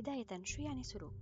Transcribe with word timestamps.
بداية 0.00 0.44
شو 0.44 0.62
يعني 0.62 0.82
سلوك؟ 0.82 1.12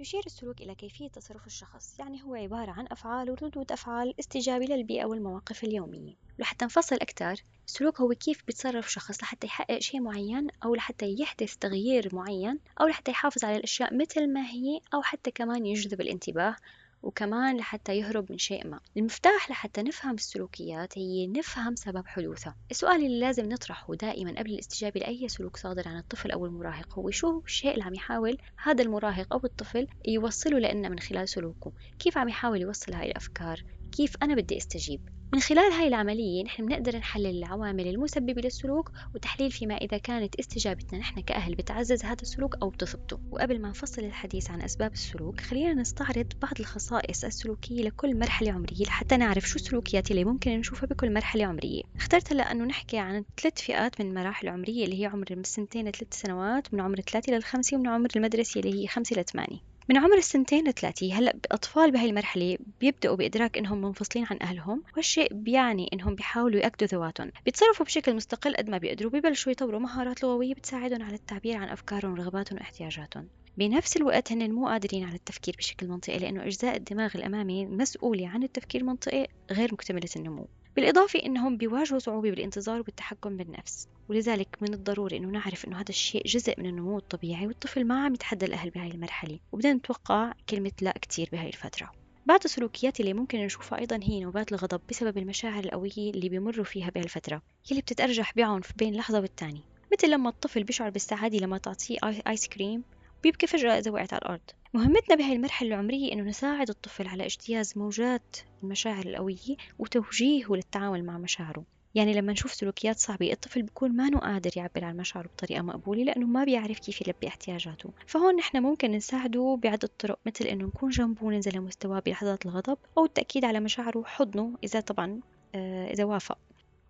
يشير 0.00 0.22
السلوك 0.26 0.60
إلى 0.60 0.74
كيفية 0.74 1.08
تصرف 1.08 1.46
الشخص 1.46 1.98
يعني 1.98 2.22
هو 2.22 2.34
عبارة 2.34 2.70
عن 2.70 2.86
أفعال 2.90 3.30
وردود 3.30 3.72
أفعال 3.72 4.14
استجابة 4.20 4.64
للبيئة 4.64 5.04
والمواقف 5.04 5.64
اليومية 5.64 6.14
لحتى 6.38 6.64
نفصل 6.64 6.96
أكثر 6.96 7.44
السلوك 7.68 8.00
هو 8.00 8.08
كيف 8.08 8.42
بيتصرف 8.46 8.90
شخص 8.90 9.22
لحتى 9.22 9.46
يحقق 9.46 9.78
شيء 9.78 10.00
معين 10.00 10.46
أو 10.64 10.74
لحتى 10.74 11.16
يحدث 11.18 11.56
تغيير 11.56 12.14
معين 12.14 12.60
أو 12.80 12.86
لحتى 12.86 13.10
يحافظ 13.10 13.44
على 13.44 13.56
الأشياء 13.56 13.96
مثل 13.96 14.32
ما 14.32 14.46
هي 14.46 14.80
أو 14.94 15.02
حتى 15.02 15.30
كمان 15.30 15.66
يجذب 15.66 16.00
الانتباه 16.00 16.56
وكمان 17.02 17.56
لحتى 17.56 17.98
يهرب 17.98 18.32
من 18.32 18.38
شيء 18.38 18.66
ما. 18.66 18.80
المفتاح 18.96 19.50
لحتى 19.50 19.82
نفهم 19.82 20.14
السلوكيات 20.14 20.98
هي 20.98 21.26
نفهم 21.26 21.74
سبب 21.76 22.06
حدوثها 22.06 22.56
السؤال 22.70 23.06
اللي 23.06 23.20
لازم 23.20 23.48
نطرحه 23.48 23.94
دائما 23.94 24.38
قبل 24.38 24.50
الاستجابة 24.50 25.00
لأي 25.00 25.28
سلوك 25.28 25.56
صادر 25.56 25.88
عن 25.88 25.98
الطفل 25.98 26.30
أو 26.30 26.46
المراهق 26.46 26.98
هو 26.98 27.10
شو 27.10 27.40
الشيء 27.44 27.72
اللي 27.72 27.84
عم 27.84 27.94
يحاول 27.94 28.38
هذا 28.62 28.82
المراهق 28.82 29.32
أو 29.32 29.40
الطفل 29.44 29.86
يوصله 30.08 30.58
لنا 30.58 30.88
من 30.88 30.98
خلال 30.98 31.28
سلوكه؟ 31.28 31.72
كيف 31.98 32.18
عم 32.18 32.28
يحاول 32.28 32.60
يوصل 32.60 32.92
هاي 32.92 33.10
الأفكار؟ 33.10 33.64
كيف 33.92 34.16
أنا 34.22 34.34
بدي 34.34 34.56
أستجيب؟ 34.56 35.21
من 35.34 35.40
خلال 35.40 35.72
هاي 35.72 35.88
العملية 35.88 36.44
نحن 36.44 36.66
بنقدر 36.66 36.96
نحلل 36.96 37.38
العوامل 37.38 37.88
المسببة 37.88 38.42
للسلوك 38.42 38.92
وتحليل 39.14 39.50
فيما 39.50 39.74
إذا 39.76 39.98
كانت 39.98 40.34
استجابتنا 40.34 40.98
نحن 40.98 41.20
كأهل 41.20 41.54
بتعزز 41.54 42.04
هذا 42.04 42.22
السلوك 42.22 42.56
أو 42.62 42.68
بتثبته. 42.68 43.20
وقبل 43.30 43.60
ما 43.60 43.68
نفصل 43.68 44.04
الحديث 44.04 44.50
عن 44.50 44.62
أسباب 44.62 44.92
السلوك 44.92 45.40
خلينا 45.40 45.74
نستعرض 45.74 46.26
بعض 46.42 46.52
الخصائص 46.60 47.24
السلوكية 47.24 47.82
لكل 47.82 48.18
مرحلة 48.18 48.52
عمرية 48.52 48.84
لحتى 48.84 49.16
نعرف 49.16 49.48
شو 49.48 49.56
السلوكيات 49.56 50.10
اللي 50.10 50.24
ممكن 50.24 50.50
نشوفها 50.50 50.86
بكل 50.86 51.14
مرحلة 51.14 51.44
عمرية. 51.46 51.82
اخترت 51.96 52.32
هلا 52.32 52.52
أنه 52.52 52.64
نحكي 52.64 52.98
عن 52.98 53.24
ثلاث 53.42 53.60
فئات 53.60 54.00
من 54.00 54.06
المراحل 54.06 54.48
العمرية 54.48 54.84
اللي 54.84 55.00
هي 55.00 55.06
عمر 55.06 55.26
من 55.30 55.44
سنتين 55.44 55.88
لثلاث 55.88 56.14
سنوات 56.14 56.74
من 56.74 56.80
عمر 56.80 57.00
ثلاثة 57.00 57.32
للخمسة 57.32 57.76
ومن 57.76 57.88
عمر 57.88 58.08
المدرسة 58.16 58.60
اللي 58.60 58.82
هي 58.82 58.86
خمسة 58.86 59.20
لثمانية 59.20 59.71
من 59.88 59.96
عمر 59.96 60.16
السنتين 60.16 60.68
لثلاثة 60.68 61.14
هلأ 61.14 61.30
الأطفال 61.30 61.90
بهي 61.90 62.06
المرحلة 62.06 62.58
بيبدأوا 62.80 63.16
بإدراك 63.16 63.58
إنهم 63.58 63.80
منفصلين 63.80 64.26
عن 64.30 64.38
أهلهم 64.42 64.82
والشيء 64.96 65.34
بيعني 65.34 65.90
إنهم 65.92 66.14
بيحاولوا 66.14 66.60
يأكدوا 66.60 66.88
ذواتهم. 66.88 67.30
بيتصرفوا 67.44 67.86
بشكل 67.86 68.14
مستقل 68.14 68.56
قد 68.56 68.70
ما 68.70 68.78
بيقدروا 68.78 69.10
ببلشوا 69.10 69.52
يطوروا 69.52 69.80
مهارات 69.80 70.22
لغوية 70.22 70.54
بتساعدهم 70.54 71.02
على 71.02 71.14
التعبير 71.14 71.56
عن 71.56 71.68
أفكارهم 71.68 72.12
ورغباتهم 72.12 72.58
واحتياجاتهم. 72.58 73.28
بنفس 73.56 73.96
الوقت 73.96 74.32
هن 74.32 74.52
مو 74.52 74.66
قادرين 74.68 75.04
على 75.04 75.14
التفكير 75.14 75.54
بشكل 75.58 75.88
منطقي 75.88 76.18
لأنه 76.18 76.44
أجزاء 76.44 76.76
الدماغ 76.76 77.10
الأمامي 77.14 77.66
مسؤولة 77.66 78.28
عن 78.28 78.42
التفكير 78.42 78.80
المنطقي 78.80 79.26
غير 79.50 79.72
مكتملة 79.72 80.10
النمو. 80.16 80.48
بالإضافة 80.76 81.22
إنهم 81.26 81.56
بيواجهوا 81.56 81.98
صعوبة 81.98 82.30
بالانتظار 82.30 82.80
وبالتحكم 82.80 83.36
بالنفس 83.36 83.88
ولذلك 84.08 84.48
من 84.60 84.74
الضروري 84.74 85.16
إنه 85.16 85.28
نعرف 85.28 85.64
إنه 85.64 85.76
هذا 85.76 85.88
الشيء 85.88 86.26
جزء 86.26 86.54
من 86.58 86.66
النمو 86.66 86.98
الطبيعي 86.98 87.46
والطفل 87.46 87.84
ما 87.84 88.04
عم 88.04 88.14
يتحدى 88.14 88.46
الأهل 88.46 88.70
بهاي 88.70 88.88
المرحلة 88.88 89.38
وبدنا 89.52 89.72
نتوقع 89.72 90.32
كلمة 90.48 90.72
لا 90.80 90.94
كتير 91.02 91.28
بهاي 91.32 91.48
الفترة. 91.48 91.92
بعض 92.26 92.40
السلوكيات 92.44 93.00
اللي 93.00 93.14
ممكن 93.14 93.38
نشوفها 93.38 93.78
أيضا 93.78 94.00
هي 94.02 94.20
نوبات 94.20 94.52
الغضب 94.52 94.80
بسبب 94.88 95.18
المشاعر 95.18 95.64
القوية 95.64 96.10
اللي 96.10 96.28
بيمروا 96.28 96.64
فيها 96.64 96.90
بهالفترة 96.90 97.42
يلي 97.70 97.80
بتتأرجح 97.80 98.32
بعنف 98.36 98.72
بين 98.76 98.94
لحظة 98.94 99.20
والتانية. 99.20 99.62
مثل 99.92 100.10
لما 100.10 100.28
الطفل 100.30 100.64
بيشعر 100.64 100.90
بالسعادة 100.90 101.38
لما 101.38 101.58
تعطيه 101.58 101.96
آيس 102.26 102.48
كريم 102.48 102.84
بيبكي 103.22 103.46
فجأة 103.46 103.78
إذا 103.78 103.90
وقعت 103.90 104.12
على 104.12 104.22
الأرض. 104.22 104.40
مهمتنا 104.74 105.16
بهاي 105.16 105.32
المرحلة 105.32 105.68
العمرية 105.68 106.12
إنه 106.12 106.22
نساعد 106.22 106.68
الطفل 106.70 107.06
على 107.06 107.24
اجتياز 107.24 107.78
موجات 107.78 108.36
المشاعر 108.62 109.06
القوية 109.06 109.56
وتوجيهه 109.78 110.52
للتعامل 110.54 111.04
مع 111.04 111.18
مشاعره. 111.18 111.64
يعني 111.94 112.14
لما 112.14 112.32
نشوف 112.32 112.54
سلوكيات 112.54 112.98
صعبة 112.98 113.32
الطفل 113.32 113.62
بيكون 113.62 113.96
ما 113.96 114.18
قادر 114.18 114.50
يعبر 114.56 114.84
عن 114.84 114.96
مشاعره 114.96 115.26
بطريقة 115.26 115.62
مقبولة 115.62 116.02
لأنه 116.02 116.26
ما 116.26 116.44
بيعرف 116.44 116.78
كيف 116.78 117.00
يلبي 117.00 117.28
احتياجاته. 117.28 117.90
فهون 118.06 118.36
نحن 118.36 118.62
ممكن 118.62 118.92
نساعده 118.92 119.58
بعدة 119.62 119.90
طرق 119.98 120.18
مثل 120.26 120.44
إنه 120.44 120.64
نكون 120.64 120.90
جنبه 120.90 121.24
وننزل 121.24 121.56
لمستواه 121.56 122.00
بلحظات 122.00 122.46
الغضب 122.46 122.78
أو 122.98 123.04
التأكيد 123.04 123.44
على 123.44 123.60
مشاعره 123.60 123.98
وحضنه 123.98 124.58
إذا 124.64 124.80
طبعا 124.80 125.20
آه، 125.54 125.92
إذا 125.92 126.04
وافق. 126.04 126.38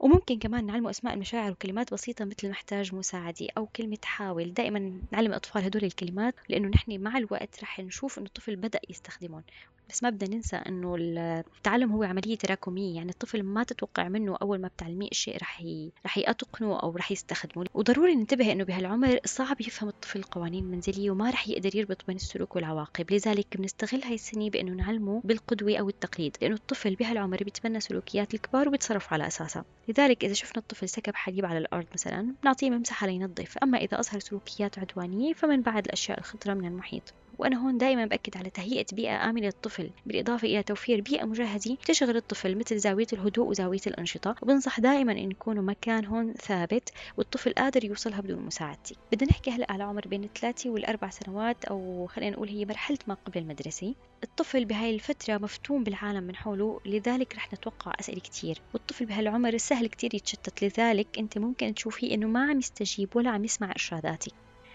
وممكن 0.02 0.38
كمان 0.38 0.66
نعلمه 0.66 0.90
أسماء 0.90 1.14
المشاعر 1.14 1.52
وكلمات 1.52 1.92
بسيطة 1.94 2.24
مثل 2.24 2.50
محتاج 2.50 2.94
مساعدة 2.94 3.46
أو 3.58 3.66
كلمة 3.66 3.98
حاول. 4.04 4.52
دائما 4.54 5.02
نعلم 5.12 5.30
الأطفال 5.30 5.64
هدول 5.64 5.84
الكلمات 5.84 6.34
لأنه 6.48 6.68
نحن 6.68 7.00
مع 7.00 7.18
الوقت 7.18 7.62
رح 7.62 7.80
نشوف 7.80 8.18
إنه 8.18 8.26
الطفل 8.26 8.56
بدأ 8.56 8.80
يستخدمهم. 8.90 9.44
بس 9.92 10.03
ما 10.03 10.10
بدنا 10.10 10.36
ننسى 10.36 10.56
إنه 10.56 10.97
التعلم 10.98 11.92
هو 11.92 12.03
عملية 12.03 12.36
تراكمية. 12.36 12.97
يعني 12.97 13.10
الطفل 13.10 13.42
ما 13.42 13.64
تتوقع 13.64 14.08
منه 14.08 14.36
أول 14.42 14.60
ما 14.60 14.69
بتعلميه 14.69 15.08
الشيء 15.08 15.36
رح 15.36 15.62
ي... 15.62 15.92
رح 16.06 16.19
يتقنه 16.19 16.80
أو 16.80 16.97
رح 16.97 17.12
يستخدمه. 17.12 17.66
وضروري 17.75 18.14
ننتبه 18.14 18.52
إنه 18.52 18.64
بهالعمر 18.64 19.19
صعب 19.25 19.60
يفهم 19.60 19.88
الطفل 19.88 20.19
القوانين 20.19 20.64
المنزليه 20.64 21.10
وما 21.10 21.31
رح 21.31 21.48
يقدر 21.48 21.76
يربط 21.76 22.06
بين 22.06 22.16
السلوك 22.16 22.56
والعواقب. 22.56 23.12
لذلك 23.12 23.56
بنستغل 23.56 24.02
هاي 24.04 24.14
السنة 24.14 24.50
بإنه 24.50 24.72
نعلمه 24.72 25.20
بالقدوة 25.25 25.76
أو 25.76 25.88
التقليد. 25.88 26.36
لأنه 26.42 26.54
الطفل 26.54 26.94
بهالعمر 26.94 27.44
بيتبنى 27.44 27.81
سلوكيات 27.81 28.34
الكبار 28.34 28.69
وبيتصرف 28.69 29.12
على 29.12 29.26
أساسها. 29.26 29.64
لذلك 29.88 30.25
إذا 30.25 30.32
شفنا 30.32 30.58
الطفل 30.62 30.88
سكب 30.88 31.14
حليب 31.14 31.47
على 31.47 31.58
الأرض 31.58 31.86
مثلا 31.94 32.34
بنعطيه 32.42 32.70
ممسحه 32.70 33.06
لينظف. 33.06 33.58
أما 33.58 33.78
إذا 33.78 34.00
أظهر 34.00 34.20
سلوكيات 34.20 34.78
عدوانية 34.78 35.32
فمن 35.32 35.62
بعد 35.62 35.84
الأشياء 35.84 36.19
الخطرة 36.19 36.54
من 36.54 36.64
المحيط. 36.64 37.14
وأنا 37.38 37.56
هون 37.56 37.78
دائما 37.78 38.06
بأكد 38.06 38.37
على 38.37 38.50
تهيئة 38.50 38.87
بيئة 38.93 39.31
آمنة 39.31 39.47
للطفل 39.47 39.91
بالإضافة 40.06 40.48
إلى 40.48 40.62
توفير 40.62 41.00
بيئة 41.00 41.25
مجهزة 41.25 41.76
تشغل 41.84 42.16
الطفل 42.16 42.59
مثل 42.59 42.78
زاوية 42.78 43.06
الهدوء 43.12 43.48
وزاوية 43.48 43.81
الأنشطة. 43.87 44.34
وبنصح 44.43 44.81
دائما 44.81 45.12
إن 45.12 45.31
يكونوا 45.31 45.62
مكان 45.62 46.04
هون 46.04 46.32
ثابت 46.34 46.93
والطفل 47.16 47.53
قادر 47.53 47.84
يوصلها 47.84 48.20
بدون 48.20 48.43
مساعدتي. 48.43 48.97
بدنا 49.12 49.31
نحكي 49.31 49.50
هلأ 49.50 49.72
على 49.72 49.84
عمر 49.84 50.09
بين 50.09 50.25
الثلاثة 50.25 50.70
والأربع 50.70 51.10
سنوات 51.10 51.65
أو 51.65 52.06
خلينا 52.06 52.37
نقول 52.37 52.48
هي 52.48 52.65
مرحلة 52.65 52.98
ما 53.06 53.16
قبل 53.26 53.38
المدرسة. 53.38 53.94
الطفل 54.25 54.64
بهاي 54.64 54.94
الفترة 54.94 55.38
مفتون 55.38 55.84
بالعالم 55.84 56.22
من 56.25 56.37
حوله 56.37 56.81
لذلك 56.87 57.34
رح 57.37 57.53
نتوقع 57.53 57.93
أسئلة 58.00 58.20
كتير. 58.20 58.59
والطفل 58.75 59.06
بهالعمر 59.06 59.56
سهل 59.56 59.87
كتير 59.87 60.14
يتشتت 60.14 60.64
لذلك 60.64 61.19
أنت 61.19 61.38
ممكن 61.38 61.75
تشوفيه 61.75 62.14
إنه 62.14 62.26
ما 62.26 62.50
عم 62.50 62.59
يستجيب 62.59 63.16
ولا 63.16 63.31
عم 63.31 63.44
يسمع 63.44 63.70
إرشاداتك. 63.70 64.32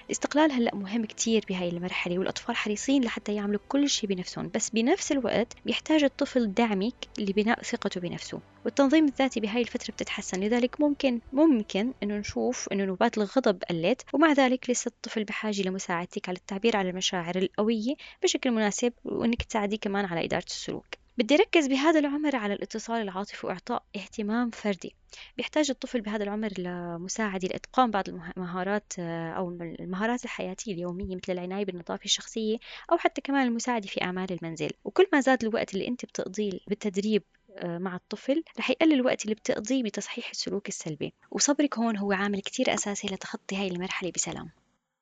الاستقلال 0.07 0.51
هلأ 0.51 0.75
مهم 0.75 1.05
كتير 1.05 1.45
بهاي 1.49 1.69
المرحلة 1.69 2.19
والأطفال 2.19 2.55
حريصين 2.55 3.03
لحتى 3.03 3.35
يعملوا 3.35 3.59
كل 3.67 3.89
شيء 3.89 4.09
بنفسهم 4.09 4.51
بس 4.55 4.69
بنفس 4.69 5.11
الوقت 5.11 5.53
بيحتاج 5.65 6.03
الطفل 6.03 6.53
دعمك 6.53 6.93
لبناء 7.19 7.63
ثقته 7.63 8.01
بنفسه 8.01 8.39
والتنظيم 8.65 9.05
الذاتي 9.05 9.39
بهاي 9.39 9.61
الفترة 9.61 9.91
بتتحسن 9.91 10.39
لذلك 10.39 10.81
ممكن 10.81 11.21
ممكن 11.33 11.93
إنه 12.03 12.17
نشوف 12.17 12.69
إنه 12.71 12.85
نوبات 12.85 13.17
الغضب 13.17 13.63
قلت 13.63 14.01
ومع 14.13 14.31
ذلك 14.31 14.69
لسه 14.69 14.89
الطفل 14.89 15.23
بحاجة 15.23 15.61
لمساعدتك 15.61 16.29
على 16.29 16.37
التعبير 16.37 16.77
على 16.77 16.89
المشاعر 16.89 17.35
القوية 17.35 17.95
بشكل 18.23 18.51
مناسب 18.51 18.93
وإنك 19.05 19.43
تساعديه 19.43 19.77
كمان 19.77 20.05
على 20.05 20.25
إدارة 20.25 20.45
السلوك. 20.47 20.96
بدي 21.17 21.35
ركز 21.35 21.67
بهذا 21.67 21.99
العمر 21.99 22.35
على 22.35 22.53
الاتصال 22.53 23.01
العاطفي 23.01 23.47
وإعطاء 23.47 23.83
اهتمام 23.95 24.49
فردي. 24.49 24.95
بيحتاج 25.37 25.69
الطفل 25.69 26.01
بهذا 26.01 26.23
العمر 26.23 26.49
لمساعدة 26.57 27.47
لإتقان 27.47 27.91
بعض 27.91 28.09
المهارات 28.09 28.93
أو 29.37 29.49
المهارات 29.49 30.25
الحياتية 30.25 30.73
اليومية 30.73 31.15
مثل 31.15 31.31
العناية 31.33 31.65
بالنظافة 31.65 32.05
الشخصية 32.05 32.57
أو 32.91 32.97
حتى 32.97 33.21
كمان 33.21 33.47
المساعدة 33.47 33.87
في 33.87 34.01
أعمال 34.01 34.31
المنزل. 34.31 34.69
وكل 34.85 35.07
ما 35.13 35.19
زاد 35.19 35.43
الوقت 35.43 35.73
اللي 35.73 35.87
أنت 35.87 36.05
بتقضيه 36.05 36.59
بالتدريب 36.67 37.23
آه، 37.57 37.77
مع 37.77 37.95
الطفل 37.95 38.43
رح 38.59 38.69
يقلل 38.69 38.93
الوقت 38.93 39.23
اللي 39.23 39.35
بتقضيه 39.35 39.83
بتصحيح 39.83 40.29
السلوك 40.29 40.67
السلبي. 40.67 41.13
وصبرك 41.31 41.77
هون 41.77 41.97
هو 41.97 42.11
عامل 42.11 42.41
كتير 42.41 42.73
أساسي 42.73 43.07
لتخطي 43.07 43.55
هاي 43.55 43.67
المرحلة 43.67 44.11
بسلام. 44.15 44.49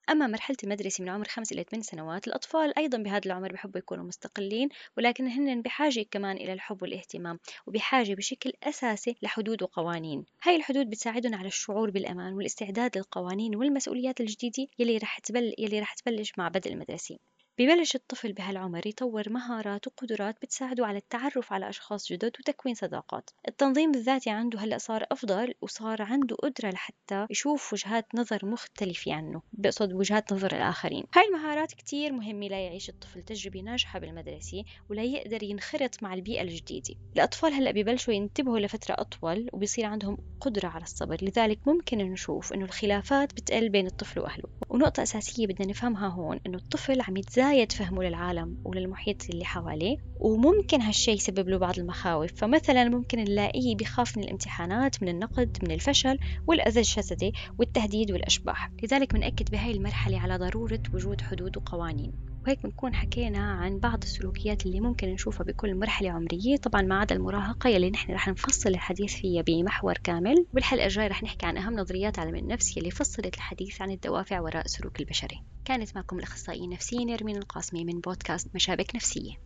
أما 0.10 0.28
مرحلة 0.28 0.58
المدرسة 0.64 1.04
من 1.04 1.10
عمر 1.10 1.28
خمس 1.28 1.52
إلى 1.52 1.64
ثمان 1.64 1.82
سنوات 1.82 2.28
الأطفال 2.28 2.78
أيضا 2.78 2.98
بهذا 2.98 3.22
العمر 3.26 3.52
بحبوا 3.54 3.80
يكونوا 3.80 4.04
مستقلين 4.06 4.70
ولكن 4.98 5.28
هن 5.28 5.62
بحاجة 5.62 6.06
كمان 6.12 6.38
إلى 6.38 6.54
الحب 6.54 6.82
والاهتمام 6.82 7.40
وبحاجة 7.68 8.14
بشكل 8.14 8.54
أساسي 8.64 9.16
لحدود 9.22 9.64
وقوانين. 9.64 10.26
هاي 10.44 10.56
الحدود 10.56 10.90
بتساعدهم 10.90 11.36
على 11.36 11.48
الشعور 11.48 11.90
بالأمان 11.90 12.34
والاستعداد 12.34 12.98
للقوانين 12.98 13.56
والمسؤوليات 13.56 14.22
الجديدة 14.22 14.68
يلي 14.80 14.98
رح 14.98 15.20
تبل 15.20 15.54
يلي 15.58 15.80
رح 15.80 15.94
تبلش 15.94 16.32
مع 16.38 16.48
بدء 16.48 16.72
المدرسة. 16.74 17.18
ببلش 17.60 17.96
الطفل 17.96 18.34
بهالعمر 18.34 18.88
يطور 18.88 19.30
مهارات 19.30 19.88
وقدرات 19.88 20.36
بتساعده 20.42 20.86
على 20.86 20.98
التعرف 20.98 21.54
على 21.54 21.70
أشخاص 21.70 22.12
جدد 22.12 22.32
وتكوين 22.40 22.76
صداقات. 22.76 23.30
التنظيم 23.48 23.92
الذاتي 23.96 24.30
عنده 24.30 24.60
هلأ 24.60 24.78
صار 24.78 25.06
أفضل 25.12 25.54
وصار 25.62 26.02
عنده 26.02 26.36
قدرة 26.36 26.70
لحتى 26.70 27.28
يشوف 27.30 27.74
وجهات 27.74 28.06
نظر 28.16 28.46
مختلفة 28.46 29.14
عنه 29.14 29.42
بقصد 29.54 29.94
وجهات 29.94 30.34
نظر 30.34 30.56
الآخرين. 30.56 31.04
هاي 31.16 31.24
المهارات 31.28 31.74
كتير 31.74 32.14
مهمة 32.14 32.48
ليعيش 32.48 32.90
الطفل 32.90 33.22
تجربة 33.22 33.60
ناجحة 33.62 34.00
بالمدرسة 34.00 34.64
ولا 34.90 35.04
يقدر 35.04 35.44
ينخرط 35.44 36.04
مع 36.04 36.14
البيئة 36.14 36.42
الجديدة. 36.42 36.96
الأطفال 37.16 37.54
هلأ 37.54 37.72
ببلشوا 37.72 38.14
ينتبهوا 38.14 38.60
لفترة 38.60 38.96
أطول 39.00 39.50
وبيصير 39.54 39.86
عندهم 39.86 40.18
قدرة 40.42 40.68
على 40.68 40.84
الصبر 40.84 41.18
لذلك 41.22 41.68
ممكن 41.68 41.98
نشوف 41.98 42.54
إنه 42.54 42.66
الخلافات 42.66 43.34
بتقل 43.34 43.70
بين 43.70 43.86
الطفل 43.88 44.20
وأهله. 44.20 44.50
ونقطة 44.70 45.04
أساسية 45.04 45.48
بدنا 45.48 45.68
نفهمها 45.68 46.08
هون 46.08 46.40
إنه 46.48 46.58
الطفل 46.58 47.02
عم 47.02 47.18
يتزايد 47.18 47.45
بداية 47.46 47.68
فهمه 47.68 48.04
للعالم 48.04 48.58
وللمحيط 48.64 49.30
اللي 49.30 49.46
حواليه 49.46 49.98
وممكن 50.20 50.82
هالشي 50.82 51.12
يسبب 51.12 51.50
له 51.50 51.58
بعض 51.58 51.80
المخاوف. 51.80 52.32
فمثلا 52.36 52.90
ممكن 52.90 53.18
نلاقيه 53.18 53.76
بخاف 53.76 54.18
من 54.18 54.24
الامتحانات 54.24 55.04
من 55.04 55.10
النقد 55.10 55.58
من 55.64 55.72
الفشل 55.72 56.20
والأذى 56.48 56.80
الجسدي 56.80 57.34
والتهديد 57.60 58.12
والأشباح. 58.12 58.72
لذلك 58.84 59.14
بنأكد 59.14 59.52
بهاي 59.52 59.72
المرحلة 59.72 60.20
على 60.20 60.38
ضرورة 60.38 60.84
وجود 60.94 61.22
حدود 61.22 61.58
وقوانين. 61.58 62.35
وهيك 62.46 62.64
بنكون 62.64 62.96
حكينا 62.96 63.52
عن 63.52 63.80
بعض 63.80 64.02
السلوكيات 64.04 64.66
اللي 64.66 64.80
ممكن 64.80 65.08
نشوفها 65.08 65.46
بكل 65.46 65.76
مرحلة 65.76 66.12
عمرية. 66.12 66.58
طبعا 66.58 66.82
ما 66.82 67.00
عدا 67.00 67.16
المراهقة 67.16 67.70
يلي 67.70 67.90
نحن 67.90 68.14
رح 68.14 68.28
نفصل 68.28 68.70
الحديث 68.70 69.16
فيها 69.16 69.42
بمحور 69.42 69.94
كامل 70.04 70.46
والحلقة 70.54 70.86
الجاية 70.86 71.08
رح 71.08 71.24
نحكي 71.24 71.46
عن 71.46 71.58
أهم 71.58 71.74
نظريات 71.74 72.20
علم 72.20 72.36
النفس 72.36 72.78
يلي 72.78 72.92
فصلت 72.92 73.36
الحديث 73.36 73.82
عن 73.82 73.92
الدوافع 73.92 74.40
وراء 74.40 74.66
السلوك 74.66 75.00
البشري. 75.00 75.42
كانت 75.66 75.96
معكم 75.96 76.18
الأخصائية 76.18 76.64
النفسية 76.66 77.06
نرمين 77.06 77.38
القاسمي 77.38 77.86
من 77.86 78.00
بودكاست 78.00 78.56
مشابك 78.56 78.96
نفسية. 78.96 79.45